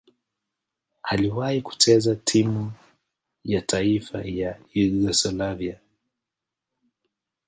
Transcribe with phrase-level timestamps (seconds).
[1.03, 2.71] Aliwahi kucheza timu
[3.43, 5.79] ya taifa ya Yugoslavia.